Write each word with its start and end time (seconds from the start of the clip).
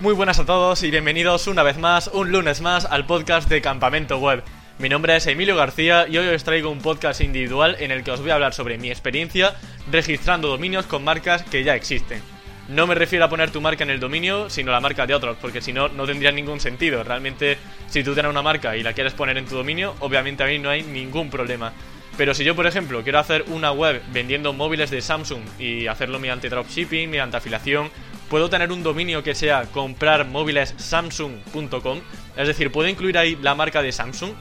Muy 0.00 0.12
buenas 0.12 0.38
a 0.38 0.44
todos 0.44 0.82
y 0.82 0.90
bienvenidos 0.90 1.46
una 1.46 1.62
vez 1.62 1.78
más, 1.78 2.10
un 2.12 2.30
lunes 2.30 2.60
más, 2.60 2.84
al 2.84 3.06
podcast 3.06 3.48
de 3.48 3.62
Campamento 3.62 4.18
Web. 4.18 4.44
Mi 4.78 4.90
nombre 4.90 5.16
es 5.16 5.26
Emilio 5.26 5.56
García 5.56 6.06
y 6.06 6.18
hoy 6.18 6.28
os 6.28 6.44
traigo 6.44 6.70
un 6.70 6.80
podcast 6.80 7.22
individual 7.22 7.76
en 7.80 7.90
el 7.90 8.04
que 8.04 8.10
os 8.10 8.20
voy 8.20 8.30
a 8.30 8.34
hablar 8.34 8.52
sobre 8.52 8.76
mi 8.76 8.90
experiencia 8.90 9.54
registrando 9.90 10.48
dominios 10.48 10.84
con 10.84 11.02
marcas 11.02 11.44
que 11.44 11.64
ya 11.64 11.74
existen. 11.74 12.20
No 12.68 12.86
me 12.86 12.94
refiero 12.94 13.24
a 13.24 13.30
poner 13.30 13.50
tu 13.50 13.62
marca 13.62 13.84
en 13.84 13.90
el 13.90 13.98
dominio, 13.98 14.50
sino 14.50 14.70
la 14.70 14.80
marca 14.80 15.06
de 15.06 15.14
otros, 15.14 15.38
porque 15.40 15.62
si 15.62 15.72
no, 15.72 15.88
no 15.88 16.04
tendría 16.04 16.30
ningún 16.30 16.60
sentido. 16.60 17.02
Realmente, 17.02 17.56
si 17.88 18.04
tú 18.04 18.12
tienes 18.12 18.30
una 18.30 18.42
marca 18.42 18.76
y 18.76 18.82
la 18.82 18.92
quieres 18.92 19.14
poner 19.14 19.38
en 19.38 19.46
tu 19.46 19.56
dominio, 19.56 19.94
obviamente 20.00 20.42
a 20.44 20.46
mí 20.46 20.58
no 20.58 20.68
hay 20.68 20.82
ningún 20.82 21.30
problema. 21.30 21.72
Pero 22.18 22.34
si 22.34 22.44
yo, 22.44 22.54
por 22.54 22.66
ejemplo, 22.66 23.02
quiero 23.02 23.18
hacer 23.18 23.44
una 23.48 23.72
web 23.72 24.02
vendiendo 24.12 24.52
móviles 24.52 24.90
de 24.90 25.00
Samsung 25.00 25.42
y 25.58 25.86
hacerlo 25.86 26.18
mediante 26.18 26.48
dropshipping, 26.48 27.10
mediante 27.10 27.36
afiliación, 27.36 27.90
puedo 28.28 28.50
tener 28.50 28.72
un 28.72 28.82
dominio 28.82 29.22
que 29.22 29.34
sea 29.34 29.66
comprarmóvilessamsung.com, 29.72 32.00
es 32.36 32.48
decir, 32.48 32.72
puedo 32.72 32.88
incluir 32.88 33.18
ahí 33.18 33.38
la 33.40 33.54
marca 33.54 33.82
de 33.82 33.92
Samsung. 33.92 34.32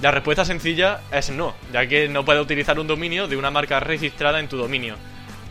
La 0.00 0.10
respuesta 0.10 0.44
sencilla 0.44 1.00
es 1.12 1.30
no, 1.30 1.54
ya 1.72 1.86
que 1.86 2.08
no 2.08 2.24
puedo 2.24 2.42
utilizar 2.42 2.80
un 2.80 2.86
dominio 2.86 3.26
de 3.28 3.36
una 3.36 3.50
marca 3.50 3.80
registrada 3.80 4.40
en 4.40 4.48
tu 4.48 4.56
dominio. 4.56 4.96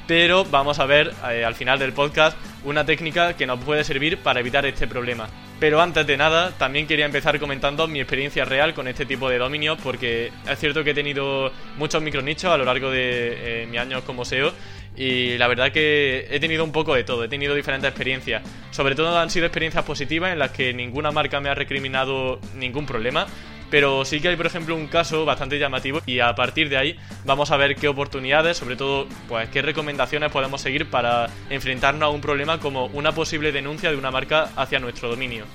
Pero 0.08 0.46
vamos 0.46 0.80
a 0.80 0.86
ver 0.86 1.14
eh, 1.30 1.46
al 1.46 1.54
final 1.56 1.78
del 1.80 1.94
podcast 1.94 2.38
una 2.66 2.86
técnica 2.86 3.38
que 3.38 3.46
nos 3.46 3.64
puede 3.64 3.84
servir 3.84 4.18
para 4.18 4.40
evitar 4.42 4.66
este 4.66 4.88
problema. 4.88 5.30
Pero 5.60 5.80
antes 5.80 6.08
de 6.08 6.18
nada, 6.18 6.50
también 6.58 6.88
quería 6.88 7.06
empezar 7.06 7.40
comentando 7.40 7.88
mi 7.88 8.02
experiencia 8.02 8.46
real 8.46 8.74
con 8.74 8.88
este 8.88 9.06
tipo 9.06 9.30
de 9.30 9.38
dominios, 9.38 9.78
porque 9.82 10.32
es 10.50 10.60
cierto 10.60 10.84
que 10.84 10.90
he 10.90 10.96
tenido 10.96 11.52
muchos 11.78 12.02
micronichos 12.02 12.52
a 12.52 12.58
lo 12.58 12.66
largo 12.66 12.90
de 12.90 13.64
eh, 13.64 13.68
mi 13.68 13.78
años 13.78 14.04
como 14.04 14.26
SEO 14.26 14.52
y 14.96 15.38
la 15.38 15.48
verdad 15.48 15.72
que 15.72 16.28
he 16.30 16.40
tenido 16.40 16.64
un 16.64 16.72
poco 16.72 16.94
de 16.94 17.04
todo, 17.04 17.24
he 17.24 17.28
tenido 17.28 17.56
diferentes 17.56 17.90
experiencias. 17.90 18.44
Sobre 18.72 18.96
todo 18.96 19.18
han 19.18 19.30
sido 19.30 19.46
experiencias 19.46 19.84
positivas 19.84 20.32
en 20.34 20.40
las 20.40 20.52
que 20.52 20.74
ninguna 20.74 21.12
marca 21.12 21.40
me 21.40 21.50
ha 21.50 21.56
recriminado 21.56 22.40
ningún 22.56 22.86
problema. 22.86 23.28
Pero 23.70 24.04
sí 24.04 24.20
que 24.20 24.28
hay, 24.28 24.36
por 24.36 24.46
ejemplo, 24.46 24.76
un 24.76 24.88
caso 24.88 25.24
bastante 25.24 25.58
llamativo 25.58 26.02
y 26.06 26.20
a 26.20 26.36
partir 26.36 26.68
de 26.68 26.76
ahí 26.76 27.00
vamos 27.24 27.52
a 27.52 27.58
ver 27.58 27.78
qué 27.78 27.88
oportunidades, 27.88 28.58
sobre 28.58 28.76
todo, 28.76 29.08
pues 29.30 29.48
qué 29.48 29.62
recomendaciones 29.62 30.30
podemos 30.30 30.60
seguir 30.60 30.90
para 30.90 31.30
enfrentarnos 31.50 32.04
a 32.04 32.10
un 32.10 32.20
problema 32.20 32.60
como 32.60 32.88
una 32.88 33.14
posible 33.14 33.54
denuncia 33.54 33.90
de 33.90 33.96
una 33.96 34.12
marca 34.12 34.50
hacia 34.58 34.80
nuestro 34.80 35.08
dominio. 35.08 35.46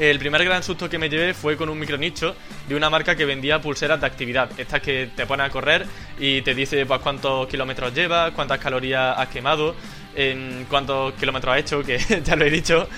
El 0.00 0.18
primer 0.18 0.42
gran 0.46 0.62
susto 0.62 0.88
que 0.88 0.96
me 0.96 1.10
llevé 1.10 1.34
fue 1.34 1.58
con 1.58 1.68
un 1.68 1.78
micronicho 1.78 2.34
de 2.66 2.74
una 2.74 2.88
marca 2.88 3.14
que 3.14 3.26
vendía 3.26 3.60
pulseras 3.60 4.00
de 4.00 4.06
actividad. 4.06 4.50
Estas 4.58 4.80
que 4.80 5.10
te 5.14 5.26
pone 5.26 5.42
a 5.42 5.50
correr 5.50 5.84
y 6.18 6.40
te 6.40 6.54
dice 6.54 6.86
pues, 6.86 7.02
cuántos 7.02 7.46
kilómetros 7.48 7.92
llevas, 7.92 8.30
cuántas 8.30 8.58
calorías 8.58 9.18
has 9.18 9.28
quemado 9.28 9.74
en 10.14 10.66
cuántos 10.68 11.14
kilómetros 11.14 11.54
ha 11.54 11.58
hecho, 11.58 11.82
que 11.82 11.98
ya 12.24 12.36
lo 12.36 12.44
he 12.44 12.50
dicho. 12.50 12.88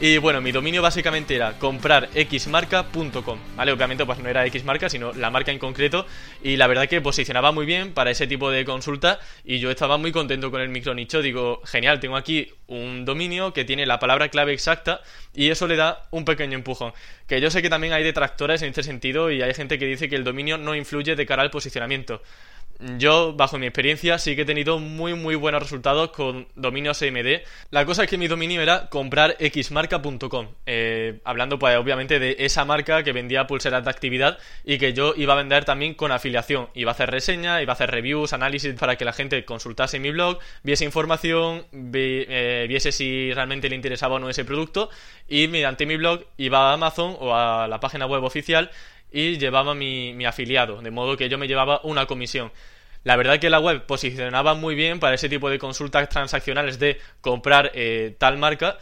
Y 0.00 0.18
bueno, 0.18 0.40
mi 0.40 0.50
dominio 0.50 0.82
básicamente 0.82 1.36
era 1.36 1.52
comprar 1.58 2.08
xmarca.com, 2.12 3.38
¿vale? 3.56 3.72
Obviamente 3.72 4.04
pues 4.04 4.18
no 4.18 4.28
era 4.28 4.44
xmarca, 4.48 4.88
sino 4.88 5.12
la 5.12 5.30
marca 5.30 5.52
en 5.52 5.58
concreto. 5.58 6.06
Y 6.42 6.56
la 6.56 6.66
verdad 6.66 6.88
que 6.88 7.00
posicionaba 7.00 7.52
muy 7.52 7.66
bien 7.66 7.92
para 7.92 8.10
ese 8.10 8.26
tipo 8.26 8.50
de 8.50 8.64
consulta 8.64 9.20
y 9.44 9.60
yo 9.60 9.70
estaba 9.70 9.98
muy 9.98 10.10
contento 10.10 10.50
con 10.50 10.60
el 10.60 10.70
micronicho. 10.70 11.22
Digo, 11.22 11.62
genial, 11.64 12.00
tengo 12.00 12.16
aquí 12.16 12.52
un 12.66 13.04
dominio 13.04 13.52
que 13.52 13.64
tiene 13.64 13.86
la 13.86 14.00
palabra 14.00 14.28
clave 14.28 14.52
exacta 14.52 15.02
y 15.34 15.50
eso 15.50 15.68
le 15.68 15.76
da 15.76 16.08
un 16.10 16.24
pequeño 16.24 16.56
empujón. 16.56 16.92
Que 17.28 17.40
yo 17.40 17.50
sé 17.50 17.62
que 17.62 17.70
también 17.70 17.92
hay 17.92 18.02
detractores 18.02 18.62
en 18.62 18.70
este 18.70 18.82
sentido 18.82 19.30
y 19.30 19.40
hay 19.42 19.54
gente 19.54 19.78
que 19.78 19.86
dice 19.86 20.08
que 20.08 20.16
el 20.16 20.24
dominio 20.24 20.58
no 20.58 20.74
influye 20.74 21.14
de 21.14 21.26
cara 21.26 21.42
al 21.42 21.50
posicionamiento 21.50 22.22
yo, 22.98 23.32
bajo 23.34 23.58
mi 23.58 23.66
experiencia, 23.66 24.18
sí 24.18 24.34
que 24.34 24.42
he 24.42 24.44
tenido 24.44 24.78
muy, 24.78 25.14
muy 25.14 25.34
buenos 25.34 25.62
resultados 25.62 26.10
con 26.10 26.48
dominios 26.54 27.00
AMD. 27.02 27.42
La 27.70 27.84
cosa 27.84 28.04
es 28.04 28.10
que 28.10 28.18
mi 28.18 28.28
dominio 28.28 28.60
era 28.60 28.88
comprar 28.88 29.36
xmarca.com. 29.38 30.48
Eh, 30.66 31.20
hablando, 31.24 31.58
pues, 31.58 31.76
obviamente, 31.76 32.18
de 32.18 32.36
esa 32.40 32.64
marca 32.64 33.02
que 33.02 33.12
vendía 33.12 33.46
pulseras 33.46 33.84
de 33.84 33.90
actividad 33.90 34.38
y 34.64 34.78
que 34.78 34.92
yo 34.92 35.14
iba 35.16 35.34
a 35.34 35.36
vender 35.36 35.64
también 35.64 35.94
con 35.94 36.12
afiliación. 36.12 36.68
Iba 36.74 36.90
a 36.90 36.94
hacer 36.94 37.10
reseñas, 37.10 37.62
iba 37.62 37.72
a 37.72 37.74
hacer 37.74 37.90
reviews, 37.90 38.32
análisis 38.32 38.74
para 38.74 38.96
que 38.96 39.04
la 39.04 39.12
gente 39.12 39.44
consultase 39.44 40.00
mi 40.00 40.10
blog, 40.10 40.38
viese 40.62 40.84
información, 40.84 41.64
eh, 41.94 42.66
viese 42.68 42.92
si 42.92 43.32
realmente 43.32 43.68
le 43.68 43.76
interesaba 43.76 44.16
o 44.16 44.18
no 44.18 44.28
ese 44.28 44.44
producto 44.44 44.90
y 45.28 45.48
mediante 45.48 45.86
mi 45.86 45.96
blog 45.96 46.24
iba 46.36 46.70
a 46.70 46.72
Amazon 46.74 47.16
o 47.20 47.34
a 47.34 47.68
la 47.68 47.80
página 47.80 48.06
web 48.06 48.24
oficial 48.24 48.70
y 49.12 49.38
llevaba 49.38 49.74
mi, 49.74 50.14
mi 50.14 50.24
afiliado, 50.24 50.80
de 50.80 50.90
modo 50.90 51.16
que 51.16 51.28
yo 51.28 51.38
me 51.38 51.46
llevaba 51.46 51.80
una 51.84 52.06
comisión. 52.06 52.50
La 53.04 53.16
verdad 53.16 53.38
que 53.38 53.50
la 53.50 53.58
web 53.58 53.84
posicionaba 53.84 54.54
muy 54.54 54.74
bien 54.74 55.00
para 55.00 55.14
ese 55.14 55.28
tipo 55.28 55.50
de 55.50 55.58
consultas 55.58 56.08
transaccionales 56.08 56.78
de 56.78 57.00
comprar 57.20 57.72
eh, 57.74 58.14
tal 58.18 58.38
marca, 58.38 58.78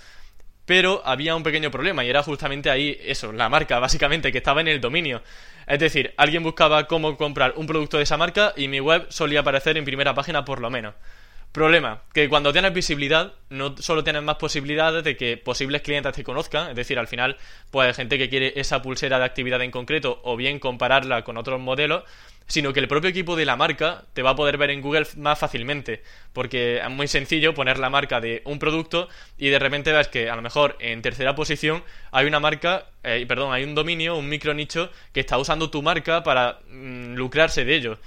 pero 0.67 1.03
había 1.05 1.35
un 1.35 1.43
pequeño 1.43 1.71
problema 1.71 2.05
y 2.05 2.11
era 2.11 2.23
justamente 2.23 2.71
ahí 2.71 2.99
eso, 3.03 3.33
la 3.33 3.49
marca 3.49 3.79
básicamente 3.79 4.31
que 4.31 4.39
estaba 4.39 4.61
en 4.61 4.69
el 4.69 4.81
dominio. 4.81 5.23
Es 5.67 5.79
decir, 5.79 6.13
alguien 6.17 6.43
buscaba 6.43 6.87
cómo 6.87 7.17
comprar 7.17 7.55
un 7.57 7.67
producto 7.67 7.97
de 7.97 8.03
esa 8.03 8.17
marca 8.17 8.53
y 8.57 8.69
mi 8.69 8.81
web 8.81 9.07
solía 9.09 9.41
aparecer 9.41 9.77
en 9.77 9.85
primera 9.85 10.15
página 10.15 10.45
por 10.45 10.61
lo 10.61 10.69
menos. 10.71 10.95
Problema, 11.53 12.03
que 12.15 12.29
cuando 12.29 12.53
tienes 12.53 12.73
visibilidad, 12.73 13.33
no 13.49 13.77
solo 13.77 14.05
tienes 14.05 14.23
más 14.23 14.37
posibilidades 14.37 15.03
de 15.03 15.17
que 15.17 15.37
posibles 15.37 15.83
clientes 15.83 16.13
te 16.13 16.23
conozcan, 16.23 16.71
es 16.71 16.77
decir, 16.77 16.97
al 16.97 17.09
final, 17.09 17.37
pues 17.73 17.89
hay 17.89 17.95
gente 17.95 18.19
que 18.19 18.29
quiere 18.29 18.53
esa 18.55 18.81
pulsera 18.83 19.19
de 19.19 19.25
actividad 19.25 19.61
en 19.61 19.73
concreto 19.73 20.21
o 20.23 20.37
bien 20.37 20.61
compararla 20.61 21.25
con 21.25 21.37
otros 21.37 21.59
modelos, 21.59 22.05
sino 22.47 22.73
que 22.73 22.79
el 22.79 22.87
propio 22.87 23.11
equipo 23.11 23.35
de 23.35 23.47
la 23.47 23.57
marca 23.57 24.05
te 24.13 24.23
va 24.23 24.31
a 24.31 24.37
poder 24.37 24.59
ver 24.59 24.71
en 24.71 24.81
Google 24.81 25.09
más 25.17 25.41
fácilmente, 25.41 26.05
porque 26.33 26.79
es 26.79 26.91
muy 26.91 27.09
sencillo 27.09 27.53
poner 27.53 27.81
la 27.81 27.91
marca 27.91 28.21
de 28.21 28.43
un 28.45 28.61
producto 28.61 29.09
y 29.37 29.49
de 29.49 29.59
repente 29.59 29.93
ves 29.93 30.07
que 30.07 30.31
a 30.31 30.37
lo 30.37 30.43
mejor 30.43 30.77
en 30.79 31.03
tercera 31.03 31.35
posición 31.35 31.83
hay 32.13 32.27
una 32.27 32.39
marca, 32.39 32.87
eh, 33.03 33.25
perdón, 33.27 33.53
hay 33.53 33.65
un 33.65 33.75
dominio, 33.75 34.17
un 34.17 34.29
micro 34.29 34.55
nicho 34.55 34.91
que 35.13 35.19
está 35.19 35.37
usando 35.37 35.69
tu 35.69 35.83
marca 35.83 36.23
para 36.23 36.61
mm, 36.69 37.15
lucrarse 37.15 37.65
de 37.65 37.75
ello. 37.75 37.99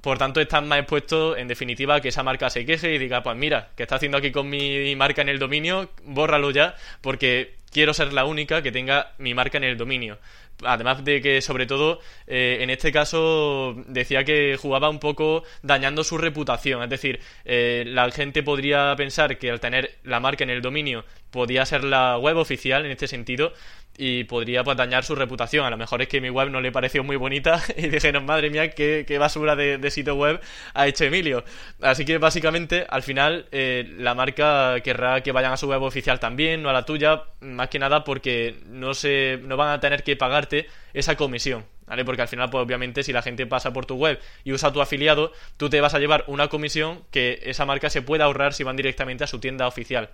Por 0.00 0.18
tanto, 0.18 0.40
están 0.40 0.68
más 0.68 0.78
expuestos, 0.78 1.36
en 1.38 1.48
definitiva, 1.48 1.96
a 1.96 2.00
que 2.00 2.08
esa 2.08 2.22
marca 2.22 2.50
se 2.50 2.64
queje 2.64 2.94
y 2.94 2.98
diga, 2.98 3.22
pues 3.22 3.36
mira, 3.36 3.70
¿qué 3.76 3.82
está 3.82 3.96
haciendo 3.96 4.18
aquí 4.18 4.30
con 4.30 4.48
mi 4.48 4.94
marca 4.96 5.22
en 5.22 5.28
el 5.28 5.38
dominio? 5.38 5.90
Bórralo 6.04 6.50
ya, 6.50 6.76
porque 7.00 7.58
quiero 7.70 7.94
ser 7.94 8.12
la 8.12 8.24
única 8.24 8.62
que 8.62 8.72
tenga 8.72 9.12
mi 9.18 9.34
marca 9.34 9.58
en 9.58 9.64
el 9.64 9.76
dominio. 9.76 10.18
Además 10.64 11.04
de 11.04 11.20
que, 11.20 11.40
sobre 11.40 11.66
todo, 11.66 12.00
eh, 12.26 12.58
en 12.60 12.70
este 12.70 12.90
caso 12.90 13.76
decía 13.86 14.24
que 14.24 14.56
jugaba 14.56 14.88
un 14.88 14.98
poco 14.98 15.44
dañando 15.62 16.02
su 16.02 16.18
reputación. 16.18 16.82
Es 16.82 16.90
decir, 16.90 17.20
eh, 17.44 17.84
la 17.86 18.10
gente 18.10 18.42
podría 18.42 18.94
pensar 18.96 19.38
que 19.38 19.50
al 19.50 19.60
tener 19.60 19.98
la 20.02 20.18
marca 20.18 20.42
en 20.42 20.50
el 20.50 20.60
dominio 20.60 21.04
podía 21.30 21.64
ser 21.64 21.84
la 21.84 22.18
web 22.18 22.36
oficial 22.38 22.84
en 22.84 22.90
este 22.90 23.06
sentido, 23.06 23.52
y 23.98 24.24
podría 24.24 24.62
pues, 24.62 24.76
dañar 24.76 25.04
su 25.04 25.16
reputación. 25.16 25.66
A 25.66 25.70
lo 25.70 25.76
mejor 25.76 26.00
es 26.00 26.08
que 26.08 26.20
mi 26.20 26.30
web 26.30 26.50
no 26.50 26.60
le 26.60 26.70
pareció 26.70 27.02
muy 27.02 27.16
bonita 27.16 27.60
y 27.76 27.88
dijeron, 27.88 28.24
madre 28.24 28.48
mía, 28.48 28.70
qué, 28.70 29.18
basura 29.18 29.56
de, 29.56 29.90
sitio 29.90 30.14
web 30.14 30.40
ha 30.72 30.86
hecho 30.86 31.04
Emilio. 31.04 31.44
Así 31.82 32.04
que 32.04 32.18
básicamente 32.18 32.86
al 32.88 33.02
final 33.02 33.46
eh, 33.50 33.92
la 33.98 34.14
marca 34.14 34.80
querrá 34.82 35.20
que 35.22 35.32
vayan 35.32 35.52
a 35.52 35.56
su 35.56 35.66
web 35.66 35.82
oficial 35.82 36.20
también, 36.20 36.62
no 36.62 36.70
a 36.70 36.72
la 36.72 36.84
tuya, 36.84 37.24
más 37.40 37.68
que 37.68 37.80
nada 37.80 38.04
porque 38.04 38.60
no, 38.66 38.94
se, 38.94 39.40
no 39.42 39.56
van 39.56 39.70
a 39.70 39.80
tener 39.80 40.04
que 40.04 40.16
pagarte 40.16 40.66
esa 40.94 41.16
comisión. 41.16 41.66
¿Vale? 41.86 42.04
Porque 42.04 42.20
al 42.20 42.28
final, 42.28 42.50
pues 42.50 42.62
obviamente, 42.62 43.02
si 43.02 43.14
la 43.14 43.22
gente 43.22 43.46
pasa 43.46 43.72
por 43.72 43.86
tu 43.86 43.96
web 43.96 44.20
y 44.44 44.52
usa 44.52 44.70
tu 44.70 44.82
afiliado, 44.82 45.32
tú 45.56 45.70
te 45.70 45.80
vas 45.80 45.94
a 45.94 45.98
llevar 45.98 46.22
una 46.26 46.48
comisión 46.48 47.02
que 47.10 47.40
esa 47.44 47.64
marca 47.64 47.88
se 47.88 48.02
puede 48.02 48.22
ahorrar 48.22 48.52
si 48.52 48.62
van 48.62 48.76
directamente 48.76 49.24
a 49.24 49.26
su 49.26 49.40
tienda 49.40 49.66
oficial. 49.66 50.10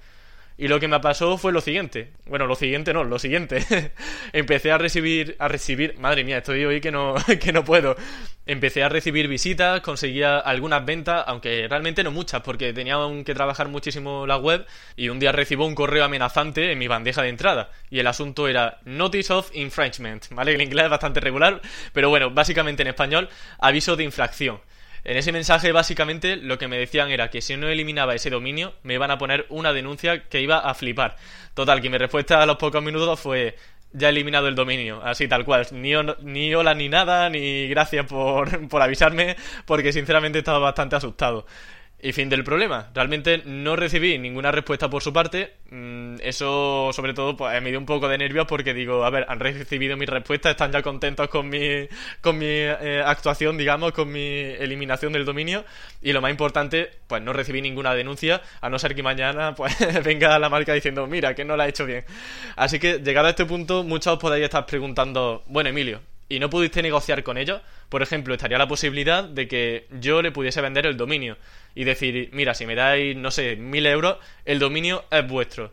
Y 0.56 0.68
lo 0.68 0.78
que 0.78 0.86
me 0.86 1.00
pasó 1.00 1.36
fue 1.36 1.52
lo 1.52 1.60
siguiente. 1.60 2.12
Bueno, 2.26 2.46
lo 2.46 2.54
siguiente 2.54 2.92
no, 2.92 3.02
lo 3.02 3.18
siguiente. 3.18 3.92
Empecé 4.32 4.70
a 4.70 4.78
recibir, 4.78 5.34
a 5.40 5.48
recibir, 5.48 5.98
madre 5.98 6.22
mía, 6.22 6.38
estoy 6.38 6.64
hoy 6.64 6.80
que 6.80 6.92
no, 6.92 7.14
que 7.40 7.52
no 7.52 7.64
puedo. 7.64 7.96
Empecé 8.46 8.84
a 8.84 8.88
recibir 8.88 9.26
visitas, 9.26 9.80
conseguía 9.80 10.38
algunas 10.38 10.84
ventas, 10.84 11.24
aunque 11.26 11.66
realmente 11.68 12.04
no 12.04 12.12
muchas, 12.12 12.42
porque 12.42 12.72
tenía 12.72 12.96
que 13.24 13.34
trabajar 13.34 13.68
muchísimo 13.68 14.28
la 14.28 14.36
web. 14.36 14.64
Y 14.94 15.08
un 15.08 15.18
día 15.18 15.32
recibo 15.32 15.66
un 15.66 15.74
correo 15.74 16.04
amenazante 16.04 16.70
en 16.70 16.78
mi 16.78 16.86
bandeja 16.86 17.22
de 17.22 17.30
entrada. 17.30 17.70
Y 17.90 17.98
el 17.98 18.06
asunto 18.06 18.46
era 18.46 18.78
Notice 18.84 19.32
of 19.32 19.50
Infringement, 19.54 20.28
¿vale? 20.30 20.54
El 20.54 20.62
inglés 20.62 20.84
es 20.84 20.90
bastante 20.90 21.18
regular, 21.18 21.60
pero 21.92 22.10
bueno, 22.10 22.30
básicamente 22.30 22.82
en 22.82 22.88
español, 22.88 23.28
aviso 23.58 23.96
de 23.96 24.04
infracción. 24.04 24.60
En 25.04 25.18
ese 25.18 25.32
mensaje 25.32 25.70
básicamente 25.70 26.36
lo 26.36 26.56
que 26.56 26.66
me 26.66 26.78
decían 26.78 27.10
era 27.10 27.28
que 27.28 27.42
si 27.42 27.56
no 27.56 27.68
eliminaba 27.68 28.14
ese 28.14 28.30
dominio 28.30 28.74
me 28.82 28.94
iban 28.94 29.10
a 29.10 29.18
poner 29.18 29.46
una 29.50 29.72
denuncia 29.74 30.24
que 30.28 30.40
iba 30.40 30.58
a 30.58 30.74
flipar. 30.74 31.16
Total, 31.52 31.82
que 31.82 31.90
mi 31.90 31.98
respuesta 31.98 32.42
a 32.42 32.46
los 32.46 32.56
pocos 32.56 32.82
minutos 32.82 33.20
fue 33.20 33.56
ya 33.92 34.08
he 34.08 34.10
eliminado 34.10 34.48
el 34.48 34.54
dominio, 34.54 35.00
así 35.04 35.28
tal 35.28 35.44
cual. 35.44 35.66
Ni, 35.72 35.92
ni 36.22 36.54
hola 36.54 36.74
ni 36.74 36.88
nada, 36.88 37.30
ni 37.30 37.68
gracias 37.68 38.06
por, 38.06 38.68
por 38.68 38.82
avisarme, 38.82 39.36
porque 39.66 39.92
sinceramente 39.92 40.38
estaba 40.38 40.58
bastante 40.58 40.96
asustado. 40.96 41.46
Y 42.04 42.12
fin 42.12 42.28
del 42.28 42.44
problema. 42.44 42.90
Realmente 42.92 43.40
no 43.46 43.76
recibí 43.76 44.18
ninguna 44.18 44.52
respuesta 44.52 44.90
por 44.90 45.02
su 45.02 45.10
parte. 45.10 45.54
Mm, 45.70 46.16
eso, 46.20 46.90
sobre 46.92 47.14
todo, 47.14 47.34
pues 47.34 47.62
me 47.62 47.70
dio 47.70 47.78
un 47.78 47.86
poco 47.86 48.08
de 48.08 48.18
nervios 48.18 48.46
porque 48.46 48.74
digo, 48.74 49.06
a 49.06 49.10
ver, 49.10 49.24
han 49.26 49.40
recibido 49.40 49.96
mi 49.96 50.04
respuesta, 50.04 50.50
están 50.50 50.70
ya 50.70 50.82
contentos 50.82 51.28
con 51.28 51.48
mi, 51.48 51.88
con 52.20 52.36
mi 52.36 52.44
eh, 52.46 53.02
actuación, 53.04 53.56
digamos, 53.56 53.92
con 53.92 54.12
mi 54.12 54.20
eliminación 54.20 55.14
del 55.14 55.24
dominio. 55.24 55.64
Y 56.02 56.12
lo 56.12 56.20
más 56.20 56.30
importante, 56.30 56.90
pues 57.06 57.22
no 57.22 57.32
recibí 57.32 57.62
ninguna 57.62 57.94
denuncia, 57.94 58.42
a 58.60 58.68
no 58.68 58.78
ser 58.78 58.94
que 58.94 59.02
mañana, 59.02 59.54
pues 59.56 59.74
venga 60.04 60.38
la 60.38 60.50
marca 60.50 60.74
diciendo, 60.74 61.06
mira, 61.06 61.34
que 61.34 61.46
no 61.46 61.56
la 61.56 61.64
he 61.64 61.70
hecho 61.70 61.86
bien. 61.86 62.04
Así 62.56 62.78
que, 62.78 62.98
llegado 62.98 63.28
a 63.28 63.30
este 63.30 63.46
punto, 63.46 63.82
muchos 63.82 64.12
os 64.12 64.18
podéis 64.18 64.44
estar 64.44 64.66
preguntando, 64.66 65.42
bueno, 65.46 65.70
Emilio, 65.70 66.02
y 66.28 66.38
no 66.38 66.50
pudiste 66.50 66.82
negociar 66.82 67.22
con 67.22 67.38
ellos, 67.38 67.60
por 67.88 68.02
ejemplo, 68.02 68.34
estaría 68.34 68.58
la 68.58 68.68
posibilidad 68.68 69.24
de 69.24 69.46
que 69.46 69.86
yo 70.00 70.22
le 70.22 70.32
pudiese 70.32 70.60
vender 70.60 70.86
el 70.86 70.96
dominio 70.96 71.36
y 71.74 71.84
decir, 71.84 72.30
mira, 72.32 72.54
si 72.54 72.66
me 72.66 72.74
dais, 72.74 73.16
no 73.16 73.30
sé, 73.30 73.56
mil 73.56 73.86
euros, 73.86 74.18
el 74.44 74.58
dominio 74.58 75.04
es 75.10 75.26
vuestro. 75.26 75.72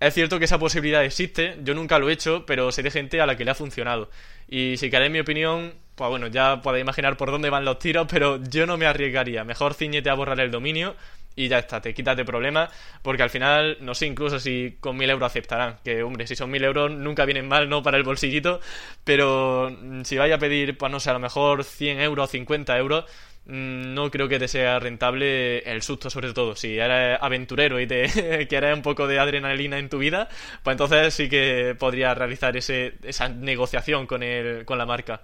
Es 0.00 0.14
cierto 0.14 0.38
que 0.40 0.46
esa 0.46 0.58
posibilidad 0.58 1.04
existe, 1.04 1.56
yo 1.62 1.74
nunca 1.74 1.98
lo 2.00 2.10
he 2.10 2.12
hecho, 2.12 2.44
pero 2.44 2.72
sé 2.72 2.82
de 2.82 2.90
gente 2.90 3.20
a 3.20 3.26
la 3.26 3.36
que 3.36 3.44
le 3.44 3.52
ha 3.52 3.54
funcionado. 3.54 4.10
Y 4.48 4.76
si 4.76 4.90
queréis 4.90 5.12
mi 5.12 5.20
opinión, 5.20 5.74
pues 5.94 6.10
bueno, 6.10 6.26
ya 6.26 6.60
podéis 6.60 6.82
imaginar 6.82 7.16
por 7.16 7.30
dónde 7.30 7.50
van 7.50 7.64
los 7.64 7.78
tiros, 7.78 8.08
pero 8.10 8.42
yo 8.42 8.66
no 8.66 8.76
me 8.76 8.86
arriesgaría. 8.86 9.44
Mejor 9.44 9.74
ciñete 9.74 10.10
a 10.10 10.14
borrar 10.14 10.40
el 10.40 10.50
dominio 10.50 10.96
y 11.36 11.48
ya 11.48 11.58
está, 11.58 11.80
te 11.80 11.94
quitas 11.94 12.16
de 12.16 12.24
problemas, 12.24 12.70
porque 13.02 13.22
al 13.22 13.30
final, 13.30 13.78
no 13.80 13.94
sé, 13.94 14.06
incluso 14.06 14.38
si 14.38 14.76
con 14.80 14.96
mil 14.96 15.08
euros 15.10 15.26
aceptarán, 15.26 15.78
que 15.84 16.02
hombre, 16.02 16.26
si 16.26 16.36
son 16.36 16.50
mil 16.50 16.62
euros 16.64 16.90
nunca 16.90 17.24
vienen 17.24 17.48
mal, 17.48 17.68
¿no? 17.68 17.82
Para 17.82 17.96
el 17.96 18.02
bolsillito, 18.02 18.60
pero 19.04 19.70
mm, 19.70 20.02
si 20.02 20.16
vaya 20.16 20.36
a 20.36 20.38
pedir, 20.38 20.76
pues 20.76 20.92
no 20.92 21.00
sé, 21.00 21.10
a 21.10 21.14
lo 21.14 21.20
mejor 21.20 21.64
100 21.64 22.00
euros, 22.00 22.30
50 22.30 22.76
euros, 22.78 23.04
mm, 23.46 23.94
no 23.94 24.10
creo 24.10 24.28
que 24.28 24.38
te 24.38 24.48
sea 24.48 24.78
rentable 24.78 25.60
el 25.60 25.82
susto 25.82 26.10
sobre 26.10 26.32
todo. 26.32 26.56
Si 26.56 26.78
eres 26.78 27.18
aventurero 27.20 27.80
y 27.80 27.86
te 27.86 28.46
quieres 28.48 28.74
un 28.74 28.82
poco 28.82 29.06
de 29.06 29.18
adrenalina 29.18 29.78
en 29.78 29.88
tu 29.88 29.98
vida, 29.98 30.28
pues 30.62 30.74
entonces 30.74 31.14
sí 31.14 31.28
que 31.28 31.74
podrías 31.78 32.16
realizar 32.16 32.56
ese, 32.56 32.94
esa 33.02 33.28
negociación 33.28 34.06
con, 34.06 34.22
el, 34.22 34.64
con 34.64 34.78
la 34.78 34.86
marca. 34.86 35.22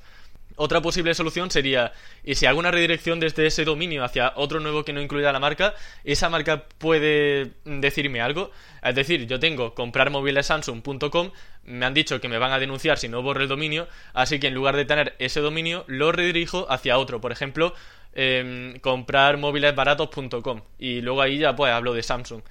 Otra 0.60 0.80
posible 0.82 1.14
solución 1.14 1.52
sería, 1.52 1.92
y 2.24 2.34
si 2.34 2.46
hago 2.46 2.58
una 2.58 2.72
redirección 2.72 3.20
desde 3.20 3.46
ese 3.46 3.64
dominio 3.64 4.02
hacia 4.02 4.32
otro 4.34 4.58
nuevo 4.58 4.84
que 4.84 4.92
no 4.92 5.00
incluya 5.00 5.30
la 5.30 5.38
marca, 5.38 5.72
esa 6.02 6.28
marca 6.30 6.64
puede 6.78 7.52
decirme 7.64 8.20
algo. 8.20 8.50
Es 8.82 8.96
decir, 8.96 9.28
yo 9.28 9.38
tengo 9.38 9.76
comprarmobilesamsung.com, 9.76 11.30
me 11.62 11.86
han 11.86 11.94
dicho 11.94 12.20
que 12.20 12.28
me 12.28 12.38
van 12.38 12.50
a 12.50 12.58
denunciar 12.58 12.98
si 12.98 13.08
no 13.08 13.22
borro 13.22 13.42
el 13.42 13.46
dominio, 13.46 13.86
así 14.14 14.40
que 14.40 14.48
en 14.48 14.54
lugar 14.54 14.74
de 14.74 14.84
tener 14.84 15.14
ese 15.20 15.38
dominio, 15.38 15.84
lo 15.86 16.10
redirijo 16.10 16.66
hacia 16.68 16.98
otro. 16.98 17.20
Por 17.20 17.30
ejemplo, 17.30 17.72
eh, 18.14 18.78
comprarmobilesbaratos.com 18.80 20.62
y 20.80 21.02
luego 21.02 21.22
ahí 21.22 21.38
ya 21.38 21.54
pues 21.54 21.72
hablo 21.72 21.94
de 21.94 22.02
Samsung 22.02 22.42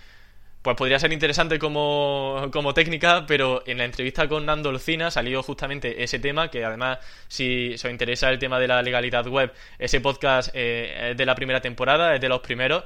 pues 0.68 0.76
podría 0.76 1.00
ser 1.00 1.14
interesante 1.14 1.60
como, 1.60 2.74
técnica, 2.76 3.26
pero 3.26 3.64
en 3.66 3.78
la 3.78 3.86
entrevista 3.86 4.28
con 4.28 4.46
Nando 4.46 4.68
Olcina 4.68 5.10
salió 5.10 5.42
justamente 5.42 6.04
ese 6.04 6.20
tema, 6.20 6.52
que 6.52 6.66
además, 6.66 6.98
si, 7.30 7.76
os 7.76 7.86
interesa 7.86 8.30
el 8.32 8.38
tema 8.38 8.60
de 8.60 8.68
la 8.68 8.82
legalidad 8.82 9.26
web, 9.28 9.54
ese 9.80 10.02
podcast 10.02 10.50
eh, 10.54 11.12
es 11.12 11.16
de 11.16 11.26
la 11.26 11.36
primera 11.36 11.62
temporada, 11.62 12.14
es 12.16 12.20
de 12.20 12.28
los 12.28 12.42
primeros. 12.42 12.84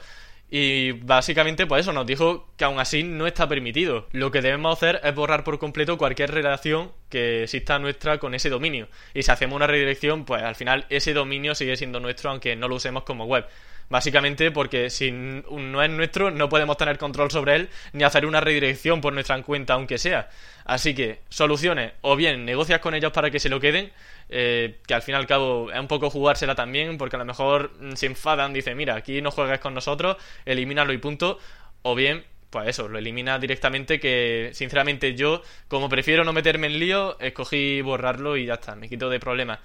Y 0.51 0.91
básicamente, 0.91 1.65
pues 1.65 1.81
eso, 1.81 1.91
nos 1.91 2.05
dijo 2.05 2.53
que 2.55 2.65
aún 2.65 2.79
así 2.79 3.01
no 3.01 3.25
está 3.25 3.47
permitido. 3.47 4.07
Lo 4.11 4.29
que 4.29 4.43
debemos 4.43 4.77
hacer 4.77 5.01
es 5.03 5.15
borrar 5.15 5.43
por 5.43 5.57
completo 5.57 5.97
cualquier 5.97 6.29
relación 6.29 6.91
que 7.09 7.45
exista 7.45 7.79
nuestra 7.79 8.19
con 8.19 8.35
ese 8.35 8.51
dominio. 8.51 8.89
Y 9.15 9.23
si 9.23 9.31
hacemos 9.31 9.55
una 9.55 9.65
redirección, 9.65 10.25
pues 10.25 10.43
al 10.43 10.53
final 10.53 10.85
ese 10.89 11.15
dominio 11.15 11.55
sigue 11.55 11.75
siendo 11.77 11.99
nuestro, 11.99 12.29
aunque 12.29 12.55
no 12.55 12.67
lo 12.67 12.75
usemos 12.75 13.05
como 13.05 13.25
web. 13.25 13.47
Básicamente 13.91 14.51
porque 14.51 14.89
si 14.89 15.11
no 15.11 15.83
es 15.83 15.89
nuestro, 15.89 16.31
no 16.31 16.47
podemos 16.47 16.77
tener 16.77 16.97
control 16.97 17.29
sobre 17.29 17.55
él 17.55 17.69
ni 17.91 18.05
hacer 18.05 18.25
una 18.25 18.39
redirección 18.39 19.01
por 19.01 19.11
nuestra 19.11 19.41
cuenta, 19.43 19.73
aunque 19.73 19.97
sea. 19.97 20.29
Así 20.63 20.95
que, 20.95 21.19
soluciones, 21.27 21.91
o 21.99 22.15
bien 22.15 22.45
negocias 22.45 22.79
con 22.79 22.93
ellos 22.93 23.11
para 23.11 23.29
que 23.29 23.39
se 23.41 23.49
lo 23.49 23.59
queden, 23.59 23.91
eh, 24.29 24.77
que 24.87 24.93
al 24.93 25.01
fin 25.01 25.15
y 25.15 25.17
al 25.17 25.27
cabo 25.27 25.69
es 25.73 25.77
un 25.77 25.89
poco 25.89 26.09
jugársela 26.09 26.55
también, 26.55 26.97
porque 26.97 27.17
a 27.17 27.19
lo 27.19 27.25
mejor 27.25 27.73
mm, 27.81 27.95
se 27.95 28.05
enfadan, 28.05 28.53
dicen, 28.53 28.77
mira, 28.77 28.95
aquí 28.95 29.21
no 29.21 29.29
juegues 29.29 29.59
con 29.59 29.73
nosotros, 29.73 30.15
elimínalo 30.45 30.93
y 30.93 30.97
punto, 30.97 31.37
o 31.81 31.93
bien 31.93 32.23
pues 32.49 32.69
eso, 32.69 32.87
lo 32.87 32.97
elimina 32.97 33.39
directamente 33.39 33.99
que 33.99 34.51
sinceramente 34.53 35.15
yo, 35.15 35.41
como 35.67 35.89
prefiero 35.89 36.23
no 36.23 36.31
meterme 36.31 36.67
en 36.67 36.79
lío, 36.79 37.19
escogí 37.19 37.81
borrarlo 37.81 38.37
y 38.37 38.45
ya 38.45 38.53
está, 38.53 38.75
me 38.75 38.87
quito 38.87 39.09
de 39.09 39.19
problemas. 39.19 39.59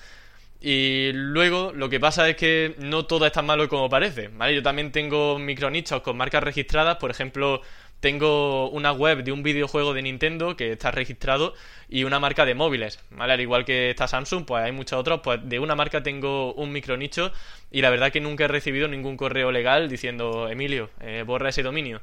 Y 0.68 1.12
luego 1.12 1.70
lo 1.72 1.88
que 1.88 2.00
pasa 2.00 2.28
es 2.28 2.34
que 2.34 2.74
no 2.78 3.06
todo 3.06 3.24
es 3.24 3.30
tan 3.30 3.46
malo 3.46 3.68
como 3.68 3.88
parece, 3.88 4.26
¿vale? 4.26 4.52
Yo 4.52 4.64
también 4.64 4.90
tengo 4.90 5.38
micronichos 5.38 6.02
con 6.02 6.16
marcas 6.16 6.42
registradas, 6.42 6.96
por 6.96 7.08
ejemplo, 7.08 7.62
tengo 8.00 8.68
una 8.70 8.90
web 8.90 9.22
de 9.22 9.30
un 9.30 9.44
videojuego 9.44 9.94
de 9.94 10.02
Nintendo 10.02 10.56
que 10.56 10.72
está 10.72 10.90
registrado 10.90 11.54
y 11.88 12.02
una 12.02 12.18
marca 12.18 12.44
de 12.44 12.56
móviles, 12.56 12.98
¿vale? 13.10 13.34
Al 13.34 13.40
igual 13.40 13.64
que 13.64 13.90
está 13.90 14.08
Samsung, 14.08 14.44
pues 14.44 14.64
hay 14.64 14.72
muchos 14.72 14.98
otros, 14.98 15.20
pues 15.22 15.38
de 15.48 15.60
una 15.60 15.76
marca 15.76 16.02
tengo 16.02 16.52
un 16.54 16.72
micronicho 16.72 17.30
y 17.70 17.80
la 17.80 17.90
verdad 17.90 18.10
que 18.10 18.20
nunca 18.20 18.46
he 18.46 18.48
recibido 18.48 18.88
ningún 18.88 19.16
correo 19.16 19.52
legal 19.52 19.88
diciendo, 19.88 20.48
Emilio, 20.48 20.90
eh, 21.00 21.22
borra 21.24 21.50
ese 21.50 21.62
dominio. 21.62 22.00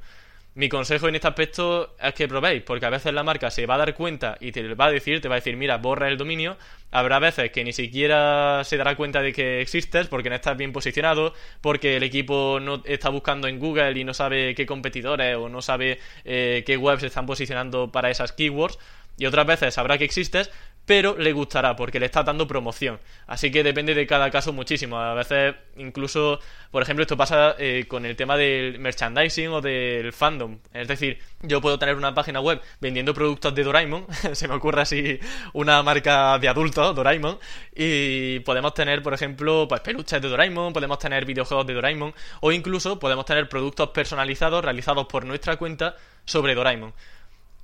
Mi 0.55 0.69
consejo 0.69 1.07
en 1.07 1.15
este 1.15 1.27
aspecto 1.27 1.95
es 1.99 2.13
que 2.13 2.27
probéis, 2.27 2.61
porque 2.61 2.85
a 2.85 2.91
veces 2.91 3.11
la 3.11 3.23
marca 3.23 3.49
se 3.49 3.65
va 3.65 3.73
a 3.73 3.79
dar 3.79 3.95
cuenta 3.95 4.37
y 4.39 4.51
te 4.51 4.75
va 4.75 4.85
a 4.85 4.91
decir, 4.91 5.19
te 5.19 5.27
va 5.27 5.33
a 5.35 5.39
decir, 5.39 5.57
mira, 5.57 5.77
borra 5.77 6.07
el 6.07 6.17
dominio. 6.17 6.57
Habrá 6.91 7.17
veces 7.17 7.49
que 7.51 7.63
ni 7.63 7.73
siquiera 7.73 8.61
se 8.63 8.77
dará 8.77 8.95
cuenta 8.95 9.23
de 9.23 9.33
que 9.33 9.61
existes 9.61 10.07
porque 10.07 10.29
no 10.29 10.35
estás 10.35 10.55
bien 10.55 10.71
posicionado, 10.71 11.33
porque 11.59 11.97
el 11.97 12.03
equipo 12.03 12.59
no 12.61 12.83
está 12.85 13.09
buscando 13.09 13.47
en 13.47 13.57
Google 13.57 13.99
y 13.99 14.03
no 14.03 14.13
sabe 14.13 14.53
qué 14.53 14.67
competidores 14.67 15.35
o 15.37 15.49
no 15.49 15.63
sabe 15.63 15.99
eh, 16.23 16.63
qué 16.67 16.77
webs 16.77 17.01
están 17.01 17.25
posicionando 17.25 17.91
para 17.91 18.11
esas 18.11 18.31
keywords. 18.31 18.77
Y 19.17 19.25
otras 19.25 19.47
veces 19.47 19.73
sabrá 19.73 19.97
que 19.97 20.05
existes, 20.05 20.51
pero 20.85 21.17
le 21.17 21.31
gustará 21.31 21.75
porque 21.75 21.99
le 21.99 22.07
está 22.07 22.23
dando 22.23 22.47
promoción. 22.47 22.99
Así 23.27 23.51
que 23.51 23.63
depende 23.63 23.93
de 23.93 24.05
cada 24.05 24.29
caso 24.29 24.51
muchísimo. 24.53 24.97
A 24.97 25.13
veces, 25.13 25.55
incluso, 25.77 26.39
por 26.71 26.83
ejemplo, 26.83 27.03
esto 27.03 27.15
pasa 27.15 27.55
eh, 27.57 27.85
con 27.87 28.05
el 28.05 28.15
tema 28.15 28.35
del 28.35 28.79
merchandising 28.79 29.49
o 29.49 29.61
del 29.61 30.11
fandom. 30.11 30.59
Es 30.73 30.87
decir, 30.87 31.19
yo 31.41 31.61
puedo 31.61 31.79
tener 31.79 31.95
una 31.95 32.13
página 32.13 32.41
web 32.41 32.61
vendiendo 32.81 33.13
productos 33.13 33.55
de 33.55 33.63
Doraemon, 33.63 34.07
se 34.33 34.47
me 34.47 34.55
ocurre 34.55 34.81
así 34.81 35.19
una 35.53 35.81
marca 35.83 36.37
de 36.39 36.47
adultos, 36.49 36.95
Doraemon, 36.95 37.39
y 37.75 38.39
podemos 38.41 38.73
tener, 38.73 39.01
por 39.01 39.13
ejemplo, 39.13 39.67
pues 39.67 39.81
peluches 39.81 40.21
de 40.21 40.27
Doraemon, 40.27 40.73
podemos 40.73 40.99
tener 40.99 41.25
videojuegos 41.25 41.65
de 41.67 41.73
Doraemon, 41.73 42.13
o 42.41 42.51
incluso 42.51 42.99
podemos 42.99 43.25
tener 43.25 43.47
productos 43.47 43.89
personalizados 43.89 44.63
realizados 44.63 45.07
por 45.07 45.25
nuestra 45.25 45.57
cuenta 45.57 45.95
sobre 46.25 46.55
Doraemon. 46.55 46.93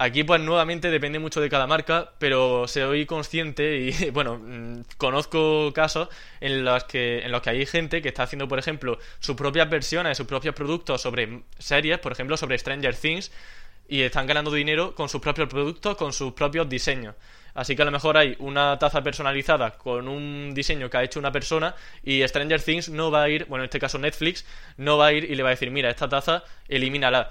Aquí 0.01 0.23
pues 0.23 0.39
nuevamente 0.39 0.89
depende 0.89 1.19
mucho 1.19 1.41
de 1.41 1.49
cada 1.49 1.67
marca, 1.67 2.13
pero 2.19 2.69
soy 2.69 3.05
consciente 3.05 3.77
y 3.79 4.09
bueno, 4.11 4.37
mm, 4.37 4.83
conozco 4.97 5.73
casos 5.73 6.07
en 6.39 6.63
los 6.63 6.85
que 6.85 7.19
en 7.19 7.31
los 7.33 7.41
que 7.41 7.49
hay 7.49 7.65
gente 7.65 8.01
que 8.01 8.07
está 8.07 8.23
haciendo, 8.23 8.47
por 8.47 8.59
ejemplo, 8.59 8.97
sus 9.19 9.35
propias 9.35 9.69
versiones, 9.69 10.17
sus 10.17 10.25
propios 10.25 10.55
productos 10.55 11.01
sobre 11.01 11.43
series, 11.57 11.99
por 11.99 12.13
ejemplo, 12.13 12.37
sobre 12.37 12.57
Stranger 12.57 12.95
Things 12.95 13.29
y 13.89 14.03
están 14.03 14.25
ganando 14.25 14.51
dinero 14.51 14.95
con 14.95 15.09
sus 15.09 15.19
propios 15.19 15.49
productos, 15.49 15.97
con 15.97 16.13
sus 16.13 16.31
propios 16.31 16.69
diseños. 16.69 17.15
Así 17.53 17.75
que 17.75 17.81
a 17.81 17.85
lo 17.85 17.91
mejor 17.91 18.15
hay 18.15 18.37
una 18.39 18.79
taza 18.79 19.03
personalizada 19.03 19.71
con 19.71 20.07
un 20.07 20.53
diseño 20.53 20.89
que 20.89 20.95
ha 20.97 21.03
hecho 21.03 21.19
una 21.19 21.33
persona 21.33 21.75
y 22.03 22.25
Stranger 22.25 22.61
Things 22.61 22.87
no 22.87 23.11
va 23.11 23.23
a 23.23 23.29
ir, 23.29 23.45
bueno, 23.47 23.63
en 23.63 23.67
este 23.67 23.79
caso 23.81 23.97
Netflix, 23.97 24.45
no 24.77 24.97
va 24.97 25.07
a 25.07 25.11
ir 25.13 25.25
y 25.25 25.35
le 25.35 25.43
va 25.43 25.49
a 25.49 25.51
decir, 25.51 25.71
mira, 25.71 25.89
esta 25.89 26.07
taza, 26.07 26.43
elimínala. 26.69 27.29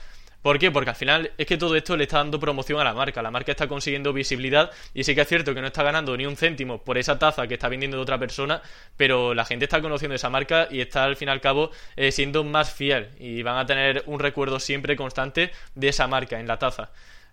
¿Por 0.48 0.58
qué? 0.58 0.70
Porque 0.70 0.88
al 0.88 0.96
final 0.96 1.30
es 1.36 1.46
que 1.46 1.58
todo 1.58 1.76
esto 1.76 1.94
le 1.94 2.04
está 2.04 2.16
dando 2.16 2.40
promoción 2.40 2.80
a 2.80 2.84
la 2.84 2.94
marca. 2.94 3.20
La 3.20 3.30
marca 3.30 3.52
está 3.52 3.68
consiguiendo 3.68 4.14
visibilidad 4.14 4.70
y 4.94 5.04
sí 5.04 5.14
que 5.14 5.20
es 5.20 5.28
cierto 5.28 5.54
que 5.54 5.60
no 5.60 5.66
está 5.66 5.82
ganando 5.82 6.16
ni 6.16 6.24
un 6.24 6.38
céntimo 6.38 6.82
por 6.82 6.96
esa 6.96 7.18
taza 7.18 7.46
que 7.46 7.52
está 7.52 7.68
vendiendo 7.68 7.98
de 7.98 8.02
otra 8.02 8.18
persona, 8.18 8.62
pero 8.96 9.34
la 9.34 9.44
gente 9.44 9.66
está 9.66 9.82
conociendo 9.82 10.14
esa 10.14 10.30
marca 10.30 10.66
y 10.70 10.80
está 10.80 11.04
al 11.04 11.16
fin 11.16 11.28
y 11.28 11.32
al 11.32 11.42
cabo 11.42 11.70
eh, 11.96 12.12
siendo 12.12 12.44
más 12.44 12.72
fiel 12.72 13.10
y 13.18 13.42
van 13.42 13.58
a 13.58 13.66
tener 13.66 14.04
un 14.06 14.20
recuerdo 14.20 14.58
siempre 14.58 14.96
constante 14.96 15.50
de 15.74 15.88
esa 15.88 16.06
marca 16.06 16.40
en 16.40 16.48
la 16.48 16.58
taza. 16.58 16.92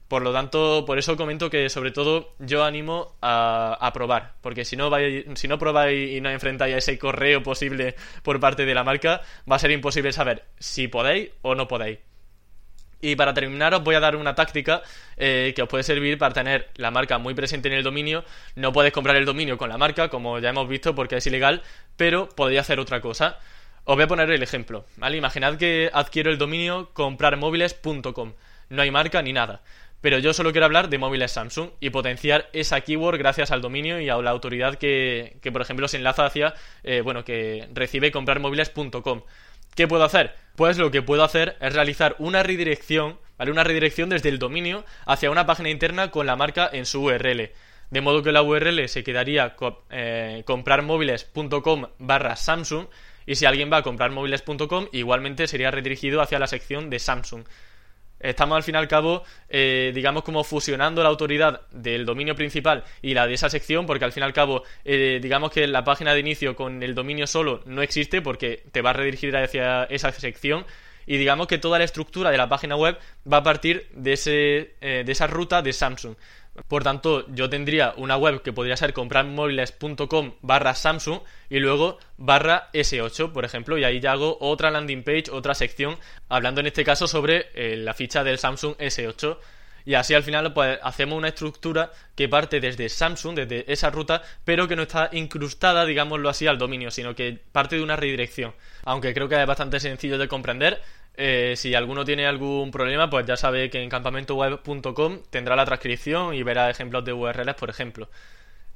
Por 0.09 0.21
lo 0.21 0.33
tanto, 0.33 0.83
por 0.85 0.99
eso 0.99 1.15
comento 1.15 1.49
que 1.49 1.69
sobre 1.69 1.91
todo 1.91 2.33
yo 2.39 2.65
animo 2.65 3.15
a, 3.21 3.91
probar, 3.93 4.33
porque 4.41 4.65
si 4.65 4.75
no, 4.75 4.89
vais, 4.89 5.23
si 5.35 5.47
no 5.47 5.57
probáis 5.57 6.17
y 6.17 6.19
no 6.19 6.29
enfrentáis 6.29 6.75
a 6.75 6.79
ese 6.79 6.99
correo 6.99 7.41
posible 7.41 7.95
por 8.23 8.41
parte 8.41 8.65
de 8.65 8.75
la 8.75 8.83
marca, 8.83 9.21
va 9.49 9.55
a 9.55 9.59
ser 9.59 9.71
imposible 9.71 10.11
saber 10.11 10.43
si 10.59 10.89
podéis 10.89 11.29
o 11.43 11.55
no 11.55 11.69
podéis. 11.69 11.99
Y 13.01 13.15
para 13.15 13.33
terminar 13.33 13.73
os 13.73 13.83
voy 13.83 13.95
a 13.95 13.99
dar 13.99 14.15
una 14.15 14.35
táctica 14.35 14.81
eh, 15.17 15.53
que 15.55 15.61
os 15.61 15.69
puede 15.69 15.83
servir 15.83 16.17
para 16.17 16.33
tener 16.33 16.69
la 16.75 16.91
marca 16.91 17.17
muy 17.17 17.33
presente 17.33 17.67
en 17.67 17.75
el 17.75 17.83
dominio. 17.83 18.23
No 18.55 18.73
puedes 18.73 18.91
comprar 18.93 19.15
el 19.15 19.25
dominio 19.25 19.57
con 19.57 19.69
la 19.69 19.77
marca, 19.77 20.09
como 20.09 20.39
ya 20.39 20.49
hemos 20.49 20.67
visto, 20.67 20.95
porque 20.95 21.17
es 21.17 21.27
ilegal, 21.27 21.61
pero 21.97 22.29
podría 22.29 22.61
hacer 22.61 22.79
otra 22.79 23.01
cosa. 23.01 23.37
Os 23.83 23.95
voy 23.95 24.05
a 24.05 24.07
poner 24.07 24.31
el 24.31 24.41
ejemplo. 24.41 24.85
Imaginad 24.97 25.57
que 25.57 25.91
adquiero 25.93 26.31
el 26.31 26.37
dominio 26.37 26.89
comprarmóviles.com. 26.93 28.33
No 28.69 28.81
hay 28.81 28.89
marca 28.89 29.21
ni 29.21 29.31
nada. 29.31 29.61
Pero 30.05 30.19
yo 30.19 30.33
solo 30.33 30.51
quiero 30.51 30.65
hablar 30.65 30.89
de 30.89 30.99
móviles 30.99 31.31
Samsung 31.31 31.71
y 31.79 31.89
potenciar 31.89 32.47
esa 32.53 32.81
keyword 32.81 33.17
gracias 33.17 33.49
al 33.49 33.61
dominio 33.61 33.99
y 33.99 34.07
a 34.07 34.17
la 34.17 34.29
autoridad 34.29 34.75
que, 34.75 35.39
por 35.51 35.63
ejemplo, 35.63 35.87
se 35.87 35.97
enlaza 35.97 36.27
hacia, 36.27 36.53
eh, 36.83 37.01
bueno, 37.01 37.25
que 37.25 37.67
recibe 37.73 38.11
comprarmóviles.com. 38.11 39.23
¿Qué 39.75 39.87
puedo 39.87 40.05
hacer? 40.05 40.33
Pues 40.55 40.77
lo 40.77 40.89
que 40.89 41.01
puedo 41.01 41.23
hacer 41.23 41.57
es 41.59 41.73
realizar 41.73 42.15
una 42.17 42.43
redirección, 42.43 43.19
¿vale? 43.37 43.51
Una 43.51 43.65
redirección 43.65 44.09
desde 44.09 44.29
el 44.29 44.39
dominio 44.39 44.85
hacia 45.05 45.29
una 45.29 45.45
página 45.45 45.69
interna 45.69 46.11
con 46.11 46.25
la 46.25 46.37
marca 46.37 46.69
en 46.71 46.85
su 46.85 47.03
URL. 47.03 47.51
De 47.91 48.01
modo 48.01 48.23
que 48.23 48.31
la 48.31 48.41
URL 48.41 48.87
se 48.87 49.03
quedaría 49.03 49.55
eh, 49.89 50.43
comprarmóviles.com 50.45 51.87
barra 51.99 52.35
Samsung 52.37 52.87
y 53.25 53.35
si 53.35 53.45
alguien 53.45 53.71
va 53.71 53.77
a 53.77 53.83
comprarmóviles.com 53.83 54.87
igualmente 54.93 55.47
sería 55.47 55.71
redirigido 55.71 56.21
hacia 56.21 56.39
la 56.39 56.47
sección 56.47 56.89
de 56.89 56.99
Samsung. 56.99 57.43
Estamos 58.29 58.55
al 58.55 58.63
fin 58.63 58.75
y 58.75 58.77
al 58.77 58.87
cabo, 58.87 59.23
eh, 59.49 59.91
digamos, 59.93 60.23
como 60.23 60.43
fusionando 60.43 61.03
la 61.03 61.09
autoridad 61.09 61.61
del 61.71 62.05
dominio 62.05 62.35
principal 62.35 62.83
y 63.01 63.13
la 63.13 63.27
de 63.27 63.33
esa 63.35 63.49
sección, 63.49 63.85
porque 63.85 64.05
al 64.05 64.11
fin 64.11 64.23
y 64.23 64.25
al 64.25 64.33
cabo, 64.33 64.63
eh, 64.83 65.19
digamos 65.21 65.51
que 65.51 65.67
la 65.67 65.83
página 65.83 66.13
de 66.13 66.19
inicio 66.19 66.55
con 66.55 66.81
el 66.81 66.95
dominio 66.95 67.27
solo 67.27 67.61
no 67.65 67.81
existe 67.81 68.21
porque 68.21 68.63
te 68.71 68.81
va 68.81 68.91
a 68.91 68.93
redirigir 68.93 69.35
hacia 69.35 69.83
esa 69.85 70.11
sección 70.11 70.65
y 71.05 71.17
digamos 71.17 71.47
que 71.47 71.59
toda 71.59 71.77
la 71.77 71.85
estructura 71.85 72.31
de 72.31 72.37
la 72.37 72.49
página 72.49 72.75
web 72.75 72.97
va 73.31 73.37
a 73.37 73.43
partir 73.43 73.87
de, 73.93 74.13
ese, 74.13 74.31
de 74.81 75.05
esa 75.07 75.27
ruta 75.27 75.61
de 75.61 75.71
Samsung. 75.71 76.15
Por 76.67 76.83
tanto, 76.83 77.25
yo 77.33 77.49
tendría 77.49 77.93
una 77.97 78.15
web 78.15 78.41
que 78.41 78.53
podría 78.53 78.77
ser 78.77 78.93
comprarmóviles.com 78.93 80.35
barra 80.41 80.73
Samsung 80.73 81.19
y 81.49 81.59
luego 81.59 81.99
barra 82.17 82.69
S8, 82.73 83.33
por 83.33 83.43
ejemplo, 83.43 83.77
y 83.77 83.83
ahí 83.83 83.99
ya 83.99 84.13
hago 84.13 84.37
otra 84.39 84.71
landing 84.71 85.03
page, 85.03 85.25
otra 85.31 85.53
sección, 85.53 85.97
hablando 86.29 86.61
en 86.61 86.67
este 86.67 86.85
caso 86.85 87.07
sobre 87.07 87.47
eh, 87.53 87.75
la 87.75 87.93
ficha 87.93 88.23
del 88.23 88.39
Samsung 88.39 88.75
S8. 88.77 89.37
Y 89.87 89.93
así 89.93 90.15
al 90.15 90.23
final 90.23 90.51
pues 90.51 90.79
hacemos 90.81 91.17
una 91.17 91.27
estructura 91.27 91.91
que 92.15 92.27
parte 92.27 92.59
desde 92.59 92.89
Samsung, 92.89 93.35
desde 93.35 93.71
esa 93.71 93.91
ruta, 93.91 94.23
pero 94.43 94.67
que 94.67 94.75
no 94.75 94.83
está 94.83 95.09
incrustada, 95.11 95.85
digámoslo 95.85 96.27
así, 96.27 96.47
al 96.47 96.57
dominio, 96.57 96.89
sino 96.89 97.13
que 97.13 97.37
parte 97.51 97.75
de 97.75 97.83
una 97.83 97.95
redirección. 97.95 98.53
Aunque 98.83 99.13
creo 99.13 99.29
que 99.29 99.39
es 99.39 99.45
bastante 99.45 99.79
sencillo 99.79 100.17
de 100.17 100.27
comprender, 100.27 100.81
eh, 101.17 101.53
si 101.57 101.73
alguno 101.73 102.05
tiene 102.05 102.25
algún 102.25 102.71
problema, 102.71 103.09
pues 103.09 103.25
ya 103.25 103.37
sabe 103.37 103.69
que 103.69 103.81
en 103.81 103.89
campamentoweb.com 103.89 105.19
tendrá 105.29 105.55
la 105.55 105.65
transcripción 105.65 106.33
y 106.33 106.43
verá 106.43 106.69
ejemplos 106.69 107.05
de 107.05 107.13
URLs, 107.13 107.55
por 107.55 107.69
ejemplo. 107.69 108.09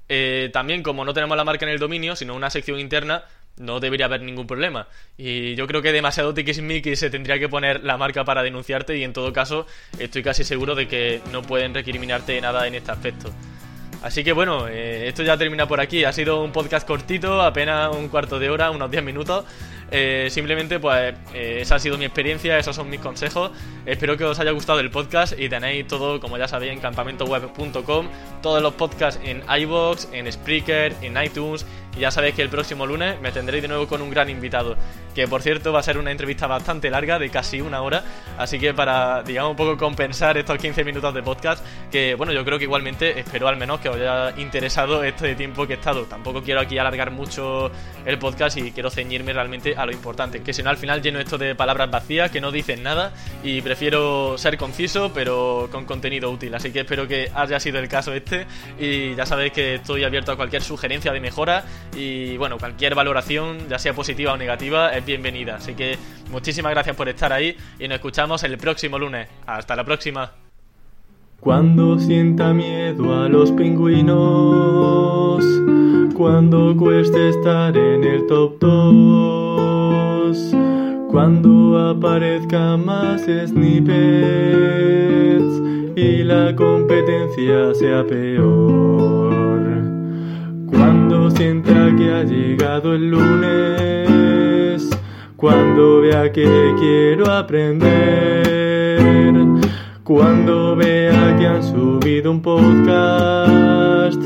Eh, 0.08 0.50
también, 0.51 0.81
como 0.81 1.05
no 1.05 1.13
tenemos 1.13 1.38
la 1.38 1.43
marca 1.43 1.65
en 1.65 1.72
el 1.72 1.79
dominio, 1.79 2.15
sino 2.15 2.36
una 2.36 2.50
sección 2.50 2.79
interna, 2.79 3.24
no 3.58 3.79
debería 3.79 4.05
haber 4.05 4.22
ningún 4.22 4.48
problema. 4.48 4.88
Y 5.17 5.55
yo 5.55 5.67
creo 5.67 5.81
que 5.81 5.91
demasiado 5.91 6.34
tiquismiquis 6.34 7.00
se 7.00 7.10
tendría 7.10 7.38
que 7.38 7.50
poner 7.50 7.84
la 7.84 7.98
marca 7.98 8.24
para 8.24 8.41
denunciarte 8.41 8.98
y 8.98 9.03
en 9.03 9.13
todo 9.13 9.31
caso 9.34 9.67
estoy 10.00 10.24
casi 10.24 10.43
seguro 10.43 10.75
de 10.75 10.88
que 10.88 11.22
no 11.31 11.43
pueden 11.43 11.74
recriminarte 11.74 12.39
nada 12.41 12.65
en 12.67 12.75
este 12.75 12.91
aspecto. 12.91 13.31
Así 14.01 14.24
que 14.24 14.31
bueno, 14.31 14.67
eh, 14.69 15.10
esto 15.10 15.24
ya 15.24 15.38
termina 15.38 15.67
por 15.67 15.81
aquí. 15.81 16.05
Ha 16.05 16.13
sido 16.13 16.41
un 16.41 16.51
podcast 16.51 16.88
cortito, 16.88 17.41
apenas 17.41 17.93
un 17.96 18.08
cuarto 18.08 18.39
de 18.39 18.50
hora, 18.50 18.72
unos 18.72 18.89
10 18.89 19.03
minutos. 19.03 19.46
Eh, 19.91 20.27
simplemente, 20.29 20.79
pues, 20.79 21.15
eh, 21.34 21.60
esa 21.62 21.75
ha 21.75 21.79
sido 21.79 21.98
mi 21.98 22.05
experiencia, 22.05 22.58
esos 22.58 22.75
son 22.75 22.89
mis 22.89 23.00
consejos. 23.00 23.51
Espero 23.86 24.17
que 24.17 24.24
os 24.24 24.39
haya 24.39 24.51
gustado 24.51 24.79
el 24.79 24.91
podcast 24.91 25.38
y 25.38 25.50
tenéis 25.50 25.88
todo, 25.88 26.19
como 26.19 26.38
ya 26.38 26.48
sabéis, 26.48 26.74
en 26.74 26.79
campamentoweb.com. 26.79 28.08
Todos 28.41 28.62
los 28.62 28.74
podcasts 28.74 29.19
en 29.24 29.43
iBox, 29.62 30.10
en 30.13 30.31
Spreaker, 30.31 30.96
en 31.01 31.22
iTunes. 31.22 31.65
Y 31.98 32.01
ya 32.01 32.12
sabéis 32.12 32.36
que 32.36 32.41
el 32.43 32.50
próximo 32.50 32.86
lunes 32.86 33.19
me 33.19 33.31
tendréis 33.31 33.63
de 33.63 33.67
nuevo 33.67 33.88
con 33.88 34.01
un 34.01 34.10
gran 34.10 34.29
invitado. 34.29 34.77
Que 35.20 35.28
por 35.28 35.42
cierto 35.42 35.74
va 35.74 35.82
a 35.82 35.84
ser 35.84 35.98
una 35.98 36.12
entrevista 36.12 36.48
bastante 36.48 36.90
larga, 36.90 37.20
de 37.20 37.30
casi 37.30 37.60
una 37.60 37.82
hora. 37.82 38.06
Así 38.38 38.58
que 38.58 38.74
para, 38.74 39.22
digamos, 39.22 39.52
un 39.52 39.58
poco 39.58 39.76
compensar 39.76 40.38
estos 40.38 40.58
15 40.58 40.86
minutos 40.86 41.14
de 41.14 41.22
podcast, 41.22 41.62
que 41.92 42.16
bueno, 42.16 42.32
yo 42.32 42.46
creo 42.46 42.58
que 42.58 42.64
igualmente 42.64 43.20
espero 43.20 43.50
al 43.50 43.58
menos 43.58 43.82
que 43.82 43.90
os 43.90 43.98
haya 43.98 44.34
interesado 44.38 45.04
este 45.04 45.36
tiempo 45.36 45.68
que 45.68 45.74
he 45.74 45.76
estado. 45.76 46.06
Tampoco 46.06 46.42
quiero 46.42 46.62
aquí 46.62 46.78
alargar 46.78 47.12
mucho 47.12 47.70
el 48.06 48.18
podcast 48.18 48.56
y 48.60 48.72
quiero 48.72 48.90
ceñirme 48.90 49.34
realmente 49.34 49.76
a 49.76 49.86
lo 49.86 49.92
importante, 49.92 50.42
que 50.42 50.54
si 50.54 50.64
no 50.64 50.70
al 50.70 50.78
final 50.78 51.02
lleno 51.02 51.20
esto 51.20 51.38
de 51.38 51.54
palabras 51.54 51.92
vacías 51.92 52.32
que 52.32 52.40
no 52.40 52.50
dicen 52.50 52.82
nada 52.82 53.12
y 53.44 53.62
prefiero 53.62 54.38
ser 54.38 54.58
conciso 54.58 55.12
pero 55.14 55.68
con 55.70 55.84
contenido 55.84 56.32
útil, 56.32 56.56
así 56.56 56.72
que 56.72 56.80
espero 56.80 57.10
que 57.10 57.30
haya 57.34 57.60
sido 57.60 57.80
el 57.80 57.90
caso 57.90 58.14
este 58.14 58.48
y 58.80 59.16
ya 59.16 59.26
sabéis 59.26 59.52
que 59.52 59.76
estoy 59.76 60.06
abierto 60.06 60.32
a 60.32 60.38
cualquier 60.38 60.62
sugerencia 60.62 61.12
de 61.12 61.20
mejora 61.20 61.66
y 61.94 62.38
bueno, 62.38 62.58
cualquier 62.58 62.96
valoración, 62.96 63.68
ya 63.68 63.80
sea 63.80 63.94
positiva 63.94 64.32
o 64.32 64.38
negativa, 64.38 64.96
es 64.96 65.06
bienvenida, 65.10 65.56
así 65.56 65.74
que 65.74 65.98
muchísimas 66.32 66.72
gracias 66.72 66.96
por 66.96 67.10
estar 67.10 67.34
ahí 67.34 67.58
y 67.80 67.88
nos 67.88 67.96
escuchamos 67.96 68.44
el 68.44 68.60
próximo 68.60 69.00
lunes. 69.00 69.28
Hasta 69.48 69.75
la 69.75 69.84
próxima. 69.84 70.32
Cuando 71.39 71.98
sienta 71.98 72.54
miedo 72.54 73.24
a 73.24 73.28
los 73.28 73.51
pingüinos, 73.54 75.44
cuando 76.13 76.78
cueste 76.78 77.30
estar 77.30 77.75
en 77.75 78.04
el 78.04 78.28
top 78.28 78.60
2, 78.60 80.38
cuando 81.10 81.89
aparezca 81.89 82.78
más 82.78 83.24
snippets 83.24 83.89
y 85.96 86.24
la 86.24 86.56
competencia 86.56 87.74
sea 87.74 88.06
peor, 88.06 89.63
cuando 90.68 91.32
sienta 91.32 91.96
que 91.98 92.12
ha 92.12 92.24
llegado 92.24 92.94
el 92.94 93.10
lunes, 93.10 94.38
cuando 95.39 96.01
vea 96.01 96.31
que 96.31 96.46
quiero 96.79 97.31
aprender 97.31 98.60
cuando 100.10 100.75
vea 100.75 101.38
que 101.38 101.46
han 101.46 101.62
subido 101.62 102.31
un 102.31 102.41
podcast, 102.41 104.19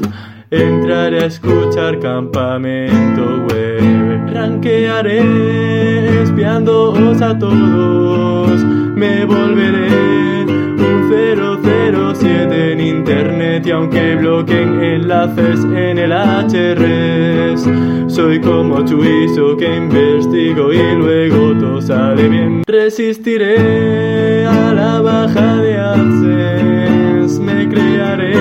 entraré 0.50 1.24
a 1.24 1.26
escuchar 1.26 2.00
campamento 2.00 3.46
web. 3.50 4.34
Ranquearé 4.34 6.24
espiándoos 6.24 7.22
a 7.22 7.38
todos, 7.38 8.64
me 8.64 9.26
volveré 9.26 10.46
un 10.46 12.16
007 12.16 12.72
en 12.72 12.80
internet 12.80 13.68
y 13.68 13.72
aunque 13.72 14.16
bloqueen 14.16 14.82
enlaces 14.82 15.66
en 15.66 15.98
el 15.98 16.14
HRS, 16.14 17.68
soy 18.14 18.40
como 18.40 18.86
Chuizo 18.86 19.58
que 19.58 19.76
investigo 19.76 20.72
y 20.72 20.96
luego 20.96 21.58
todo 21.60 21.82
sale 21.82 22.30
bien. 22.30 22.62
Resistiré 22.68 24.46
a 24.46 24.74
la 24.74 25.02
baja 25.02 25.58
de 25.58 25.80
AdSense, 25.80 27.42
me 27.42 27.68
crearé 27.68 28.36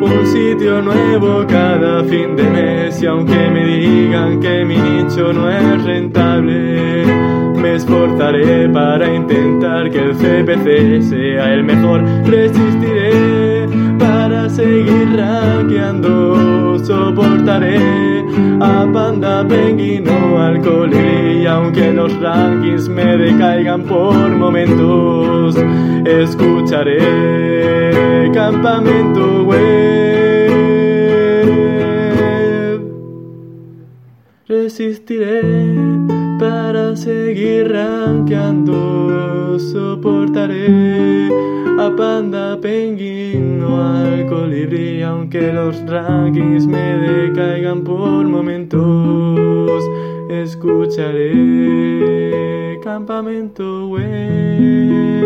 un 0.00 0.26
sitio 0.26 0.80
nuevo 0.80 1.44
cada 1.46 2.04
fin 2.04 2.36
de 2.36 2.44
mes 2.44 3.02
y 3.02 3.06
aunque 3.06 3.50
me 3.50 3.66
digan 3.66 4.40
que 4.40 4.64
mi 4.64 4.76
nicho 4.78 5.30
no 5.30 5.50
es 5.50 5.84
rentable, 5.84 7.04
me 7.54 7.74
esforzaré 7.74 8.68
para 8.70 9.12
intentar 9.12 9.90
que 9.90 9.98
el 9.98 10.14
CPC 10.14 11.02
sea 11.02 11.52
el 11.52 11.64
mejor. 11.64 12.02
Resistiré 12.24 13.66
seguir 14.56 15.14
rankeando, 15.14 16.78
soportaré 16.78 17.76
a 18.58 18.86
Panda 18.90 19.46
Penguin 19.46 20.08
o 20.08 20.38
al 20.38 20.62
colibrí, 20.62 21.46
aunque 21.46 21.92
los 21.92 22.18
rankings 22.20 22.88
me 22.88 23.18
decaigan 23.18 23.82
por 23.82 24.30
momentos, 24.30 25.56
escucharé 26.06 27.00
campamento 28.32 29.44
web. 29.44 30.46
Resistiré 34.48 36.15
para 36.38 36.96
seguir 36.96 37.72
rankeando, 37.72 39.58
soportaré 39.58 41.28
a 41.78 41.90
Panda 41.96 42.58
Penguin 42.60 43.62
o 43.62 43.80
al 43.80 44.26
colibrí, 44.26 45.02
aunque 45.02 45.52
los 45.52 45.80
rankings 45.86 46.66
me 46.66 46.98
decaigan 46.98 47.84
por 47.84 48.26
momentos, 48.26 49.82
escucharé 50.28 51.30
campamento 52.82 53.88
web. 53.88 55.16